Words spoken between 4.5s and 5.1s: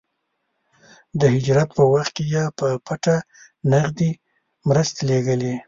مرستې